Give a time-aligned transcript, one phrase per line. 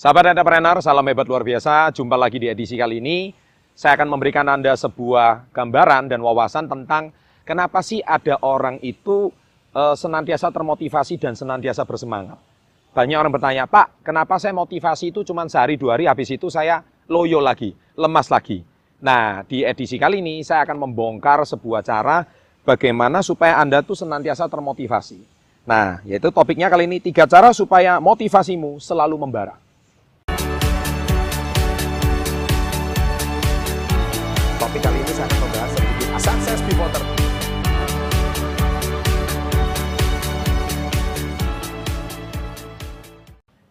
[0.00, 1.92] Sahabat entrepreneur, salam hebat luar biasa.
[1.92, 3.36] Jumpa lagi di edisi kali ini.
[3.76, 7.12] Saya akan memberikan Anda sebuah gambaran dan wawasan tentang
[7.44, 9.28] kenapa sih ada orang itu
[9.76, 12.40] e, senantiasa termotivasi dan senantiasa bersemangat.
[12.96, 16.80] Banyak orang bertanya, Pak, kenapa saya motivasi itu cuma sehari dua hari, habis itu saya
[17.04, 18.64] loyo lagi, lemas lagi.
[19.04, 22.24] Nah, di edisi kali ini saya akan membongkar sebuah cara
[22.64, 25.20] bagaimana supaya Anda tuh senantiasa termotivasi.
[25.68, 29.60] Nah, yaitu topiknya kali ini tiga cara supaya motivasimu selalu membara.
[34.70, 37.02] Topik kali ini saya akan membahas sedikit sukses pivoter.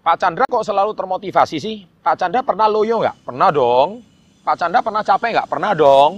[0.03, 1.87] Pak Chandra kok selalu termotivasi sih?
[2.03, 3.15] Pak Chandra pernah loyo nggak?
[3.31, 4.03] Pernah dong.
[4.43, 5.47] Pak Chandra pernah capek nggak?
[5.47, 6.11] Pernah dong.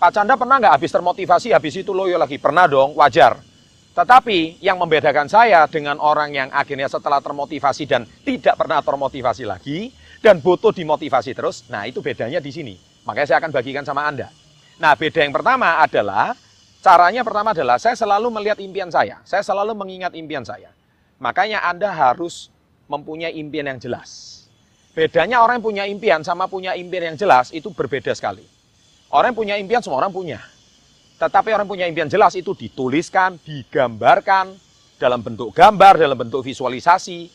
[0.00, 2.40] Pak Chandra pernah nggak habis termotivasi, habis itu loyo lagi?
[2.40, 3.36] Pernah dong, wajar.
[3.92, 9.92] Tetapi yang membedakan saya dengan orang yang akhirnya setelah termotivasi dan tidak pernah termotivasi lagi,
[10.24, 12.91] dan butuh dimotivasi terus, nah itu bedanya di sini.
[13.02, 14.30] Makanya saya akan bagikan sama Anda.
[14.78, 16.34] Nah, beda yang pertama adalah,
[16.82, 19.18] caranya pertama adalah saya selalu melihat impian saya.
[19.26, 20.70] Saya selalu mengingat impian saya.
[21.18, 22.50] Makanya Anda harus
[22.90, 24.42] mempunyai impian yang jelas.
[24.92, 28.44] Bedanya orang yang punya impian sama punya impian yang jelas itu berbeda sekali.
[29.08, 30.40] Orang yang punya impian semua orang punya.
[31.16, 34.52] Tetapi orang yang punya impian jelas itu dituliskan, digambarkan
[35.00, 37.30] dalam bentuk gambar, dalam bentuk visualisasi,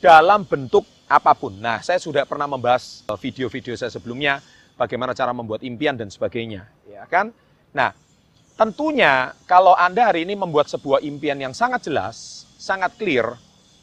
[0.00, 1.52] dalam bentuk apa pun.
[1.58, 4.40] Nah, saya sudah pernah membahas video-video saya sebelumnya
[4.74, 7.30] bagaimana cara membuat impian dan sebagainya, ya kan?
[7.74, 7.94] Nah,
[8.58, 13.34] tentunya kalau Anda hari ini membuat sebuah impian yang sangat jelas, sangat clear,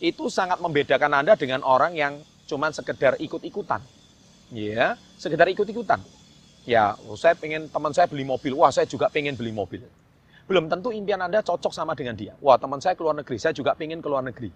[0.02, 2.19] itu sangat membedakan Anda dengan orang yang
[2.50, 3.80] cuma sekedar ikut-ikutan.
[4.52, 6.03] Ya, sekedar ikut-ikutan.
[6.67, 9.81] Ya, saya pengen teman saya beli mobil, wah saya juga pengen beli mobil.
[10.45, 12.36] Belum tentu impian Anda cocok sama dengan dia.
[12.44, 14.52] Wah, teman saya keluar negeri, saya juga pengen keluar negeri.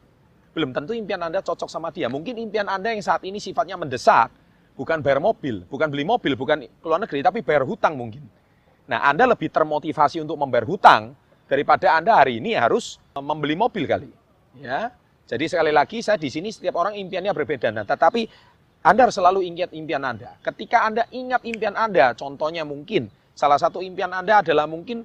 [0.52, 2.12] Belum tentu impian Anda cocok sama dia.
[2.12, 4.28] Mungkin impian Anda yang saat ini sifatnya mendesak,
[4.76, 8.24] bukan bayar mobil, bukan beli mobil, bukan keluar negeri, tapi bayar hutang mungkin.
[8.86, 11.16] Nah, Anda lebih termotivasi untuk membayar hutang
[11.50, 14.12] daripada Anda hari ini harus membeli mobil kali.
[14.62, 14.94] Ya,
[15.26, 17.74] jadi sekali lagi saya di sini setiap orang impiannya berbeda.
[17.74, 18.30] Nah, tetapi
[18.86, 20.38] Anda harus selalu ingat impian Anda.
[20.46, 25.02] Ketika Anda ingat impian Anda, contohnya mungkin salah satu impian Anda adalah mungkin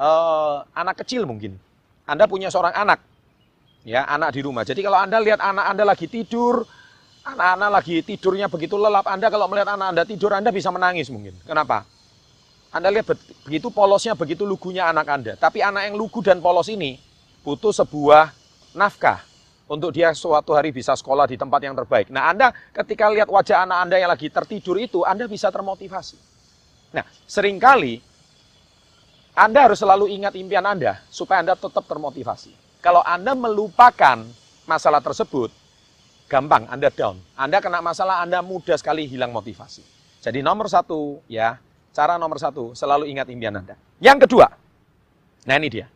[0.00, 1.60] uh, anak kecil mungkin.
[2.08, 3.04] Anda punya seorang anak,
[3.84, 4.64] ya anak di rumah.
[4.64, 6.64] Jadi kalau Anda lihat anak Anda lagi tidur,
[7.34, 11.34] anak-anak lagi tidurnya begitu lelap, Anda kalau melihat anak Anda tidur, Anda bisa menangis mungkin.
[11.46, 11.86] Kenapa?
[12.70, 13.10] Anda lihat
[13.42, 15.32] begitu polosnya, begitu lugunya anak Anda.
[15.34, 17.02] Tapi anak yang lugu dan polos ini
[17.42, 18.30] butuh sebuah
[18.78, 19.26] nafkah
[19.70, 22.10] untuk dia suatu hari bisa sekolah di tempat yang terbaik.
[22.10, 26.18] Nah, Anda ketika lihat wajah anak Anda yang lagi tertidur itu, Anda bisa termotivasi.
[26.94, 28.02] Nah, sering kali
[29.34, 32.50] Anda harus selalu ingat impian Anda supaya Anda tetap termotivasi.
[32.82, 34.26] Kalau Anda melupakan
[34.66, 35.54] masalah tersebut,
[36.30, 37.18] gampang Anda down.
[37.34, 39.82] Anda kena masalah, Anda mudah sekali hilang motivasi.
[40.22, 41.58] Jadi nomor satu, ya,
[41.90, 43.74] cara nomor satu, selalu ingat impian Anda.
[43.98, 44.46] Yang kedua,
[45.42, 45.90] nah ini dia.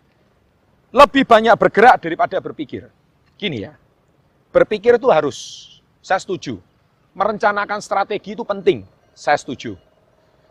[0.91, 2.91] Lebih banyak bergerak daripada berpikir.
[3.39, 3.79] Gini ya,
[4.51, 5.39] berpikir itu harus,
[6.03, 6.59] saya setuju.
[7.15, 8.83] Merencanakan strategi itu penting,
[9.15, 9.79] saya setuju.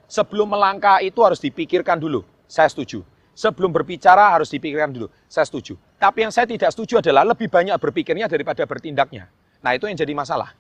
[0.08, 3.04] Sebelum melangkah itu harus dipikirkan dulu, saya setuju.
[3.34, 5.74] Sebelum berbicara harus dipikirkan dulu, saya setuju.
[5.98, 9.26] Tapi yang saya tidak setuju adalah lebih banyak berpikirnya daripada bertindaknya.
[9.64, 10.52] Nah itu yang jadi masalah.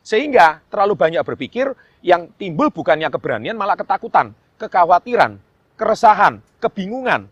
[0.00, 5.36] Sehingga terlalu banyak berpikir yang timbul bukannya keberanian malah ketakutan, kekhawatiran,
[5.74, 7.26] keresahan, kebingungan.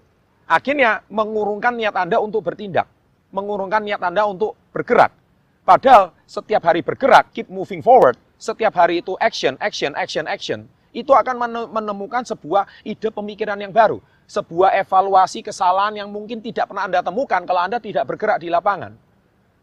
[0.51, 2.91] Akhirnya mengurungkan niat Anda untuk bertindak,
[3.31, 5.15] mengurungkan niat Anda untuk bergerak.
[5.63, 11.15] Padahal setiap hari bergerak, keep moving forward, setiap hari itu action, action, action, action, itu
[11.15, 11.39] akan
[11.71, 17.41] menemukan sebuah ide pemikiran yang baru, sebuah evaluasi kesalahan yang mungkin tidak pernah Anda temukan
[17.47, 18.93] kalau Anda tidak bergerak di lapangan.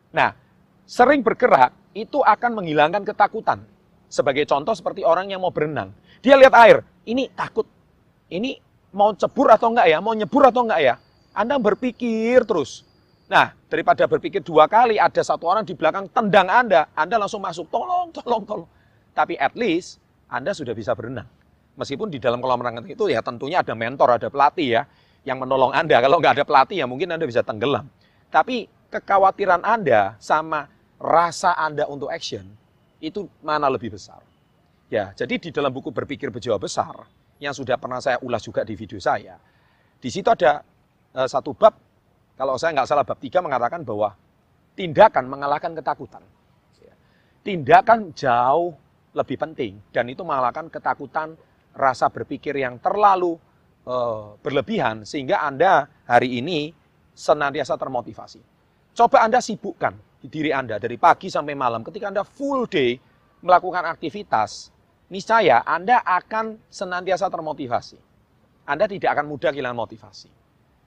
[0.10, 0.34] Nah,
[0.90, 3.62] sering bergerak itu akan menghilangkan ketakutan.
[4.10, 5.94] Sebagai contoh seperti orang yang mau berenang.
[6.26, 7.70] Dia lihat air, ini takut.
[8.26, 8.58] Ini
[8.90, 10.02] mau cebur atau enggak ya?
[10.02, 10.96] Mau nyebur atau enggak ya?
[11.38, 12.90] Anda berpikir terus.
[13.30, 17.70] Nah, daripada berpikir dua kali, ada satu orang di belakang tendang Anda, Anda langsung masuk,
[17.70, 18.70] tolong, tolong, tolong.
[19.14, 21.30] Tapi at least Anda sudah bisa berenang.
[21.78, 24.82] Meskipun di dalam kolam renang itu ya tentunya ada mentor, ada pelatih ya,
[25.22, 26.02] yang menolong Anda.
[26.02, 27.86] Kalau nggak ada pelatih ya mungkin Anda bisa tenggelam.
[28.34, 32.44] Tapi kekhawatiran Anda sama rasa Anda untuk action
[33.00, 34.20] itu mana lebih besar.
[34.92, 37.08] Ya, jadi di dalam buku Berpikir Berjiwa Besar
[37.40, 39.40] yang sudah pernah saya ulas juga di video saya,
[40.00, 40.60] di situ ada
[41.16, 41.78] uh, satu bab,
[42.36, 44.12] kalau saya nggak salah bab tiga mengatakan bahwa
[44.76, 46.24] tindakan mengalahkan ketakutan.
[46.84, 46.96] Ya.
[47.46, 48.76] Tindakan jauh
[49.16, 51.38] lebih penting dan itu mengalahkan ketakutan
[51.76, 53.38] rasa berpikir yang terlalu
[53.86, 56.74] uh, berlebihan sehingga Anda hari ini
[57.14, 58.42] senantiasa termotivasi.
[58.96, 63.00] Coba Anda sibukkan diri Anda dari pagi sampai malam ketika Anda full day
[63.40, 64.72] melakukan aktivitas,
[65.08, 67.98] niscaya Anda akan senantiasa termotivasi.
[68.68, 70.30] Anda tidak akan mudah kehilangan motivasi.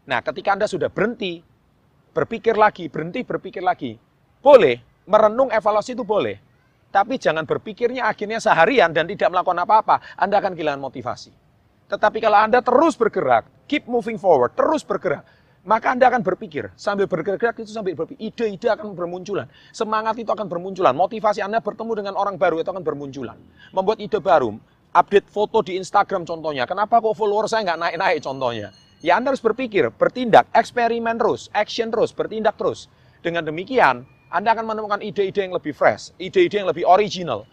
[0.06, 1.43] Nah, ketika Anda sudah berhenti,
[2.12, 3.96] berpikir lagi, berhenti berpikir lagi,
[4.38, 6.38] boleh, merenung evaluasi itu boleh.
[6.93, 11.32] Tapi jangan berpikirnya akhirnya seharian dan tidak melakukan apa-apa, Anda akan kehilangan motivasi.
[11.88, 15.25] Tetapi kalau Anda terus bergerak, keep moving forward, terus bergerak,
[15.62, 20.50] maka Anda akan berpikir, sambil bergerak itu sambil berpikir, ide-ide akan bermunculan, semangat itu akan
[20.50, 23.38] bermunculan, motivasi Anda bertemu dengan orang baru itu akan bermunculan.
[23.70, 24.59] Membuat ide baru,
[24.91, 28.75] update foto di Instagram contohnya, kenapa kok follower saya nggak naik-naik contohnya?
[29.03, 32.91] Ya Anda harus berpikir, bertindak, eksperimen terus, action terus, bertindak terus.
[33.23, 37.44] Dengan demikian, anda akan menemukan ide-ide yang lebih fresh, ide-ide yang lebih original,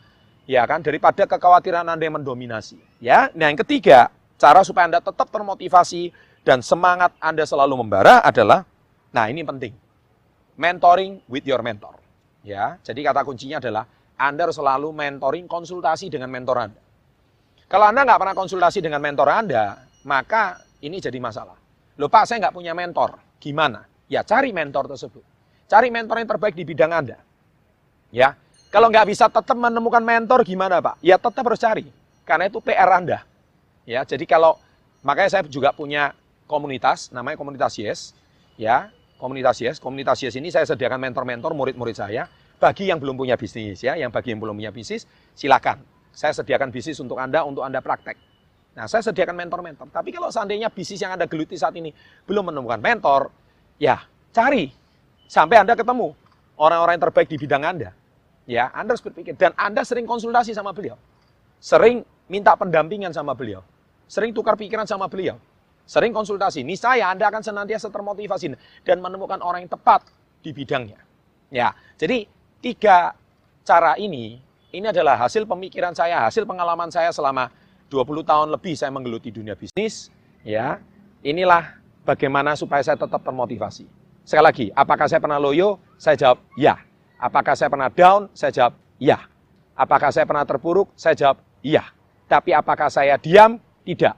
[0.48, 2.80] ya kan, daripada kekhawatiran Anda yang mendominasi.
[3.04, 4.08] Ya, nah yang ketiga,
[4.40, 6.16] cara supaya Anda tetap termotivasi
[6.48, 8.64] dan semangat Anda selalu membara adalah,
[9.12, 9.76] nah ini penting,
[10.56, 12.00] mentoring with your mentor.
[12.42, 13.84] Ya, jadi kata kuncinya adalah
[14.16, 16.82] Anda harus selalu mentoring, konsultasi dengan mentor Anda.
[17.68, 21.60] Kalau Anda nggak pernah konsultasi dengan mentor Anda, maka ini jadi masalah.
[22.00, 23.20] Loh Pak, saya nggak punya mentor.
[23.38, 23.84] Gimana?
[24.08, 25.22] Ya cari mentor tersebut.
[25.70, 27.20] Cari mentor yang terbaik di bidang Anda.
[28.10, 28.34] Ya,
[28.74, 30.98] kalau nggak bisa tetap menemukan mentor gimana Pak?
[31.04, 31.86] Ya tetap harus cari.
[32.26, 33.22] Karena itu PR Anda.
[33.90, 34.62] Ya, jadi kalau
[35.02, 36.14] makanya saya juga punya
[36.46, 38.14] komunitas namanya komunitas Yes.
[38.54, 39.82] Ya, komunitas Yes.
[39.82, 42.30] Komunitas Yes ini saya sediakan mentor-mentor murid-murid saya
[42.62, 45.82] bagi yang belum punya bisnis ya, yang bagi yang belum punya bisnis silakan.
[46.14, 48.18] Saya sediakan bisnis untuk Anda untuk Anda praktek.
[48.78, 49.90] Nah, saya sediakan mentor-mentor.
[49.90, 51.90] Tapi kalau seandainya bisnis yang Anda geluti saat ini
[52.30, 53.34] belum menemukan mentor,
[53.82, 54.70] ya cari
[55.30, 56.18] Sampai Anda ketemu
[56.58, 57.94] orang-orang yang terbaik di bidang Anda.
[58.50, 59.38] Ya, Anda harus berpikir.
[59.38, 60.98] Dan Anda sering konsultasi sama beliau.
[61.62, 63.62] Sering minta pendampingan sama beliau.
[64.10, 65.38] Sering tukar pikiran sama beliau.
[65.86, 66.66] Sering konsultasi.
[66.66, 70.10] Niscaya Anda akan senantiasa termotivasi dan menemukan orang yang tepat
[70.42, 70.98] di bidangnya.
[71.54, 72.26] Ya, jadi
[72.62, 73.14] tiga
[73.66, 74.42] cara ini,
[74.74, 77.50] ini adalah hasil pemikiran saya, hasil pengalaman saya selama
[77.90, 80.14] 20 tahun lebih saya menggeluti dunia bisnis.
[80.46, 80.82] Ya,
[81.26, 83.90] inilah bagaimana supaya saya tetap termotivasi.
[84.26, 85.82] Sekali lagi, apakah saya pernah loyo?
[85.98, 86.78] Saya jawab ya.
[87.18, 88.30] Apakah saya pernah down?
[88.38, 89.26] Saya jawab ya.
[89.74, 90.94] Apakah saya pernah terpuruk?
[90.94, 91.90] Saya jawab iya.
[92.30, 93.58] Tapi apakah saya diam?
[93.90, 94.16] Tidak.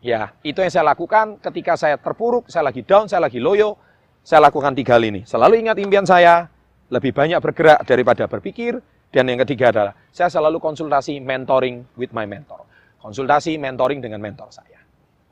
[0.00, 3.76] Ya, itu yang saya lakukan ketika saya terpuruk, saya lagi down, saya lagi loyo.
[4.24, 5.28] Saya lakukan tiga hal ini.
[5.28, 6.48] Selalu ingat impian saya,
[6.88, 8.80] lebih banyak bergerak daripada berpikir.
[9.12, 12.64] Dan yang ketiga adalah, saya selalu konsultasi mentoring with my mentor.
[12.98, 14.80] Konsultasi mentoring dengan mentor saya.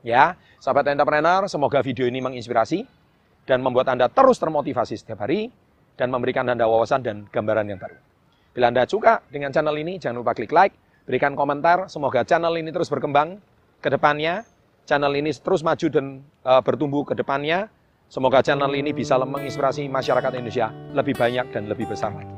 [0.05, 2.85] Ya, sahabat entrepreneur, semoga video ini menginspirasi
[3.49, 5.49] dan membuat Anda terus termotivasi setiap hari
[5.97, 7.97] dan memberikan Anda wawasan dan gambaran yang baru.
[8.53, 10.77] Bila Anda suka dengan channel ini, jangan lupa klik like,
[11.09, 13.41] berikan komentar, semoga channel ini terus berkembang
[13.85, 14.41] ke depannya,
[14.89, 17.69] channel ini terus maju dan uh, bertumbuh ke depannya,
[18.09, 22.33] semoga channel ini bisa menginspirasi masyarakat Indonesia lebih banyak dan lebih besar lagi.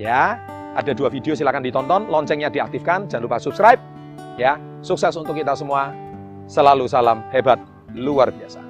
[0.00, 0.40] Ya,
[0.72, 3.80] ada dua video silahkan ditonton, loncengnya diaktifkan, jangan lupa subscribe.
[4.40, 5.92] Ya, sukses untuk kita semua.
[6.48, 7.60] Selalu salam hebat
[7.92, 8.65] luar biasa.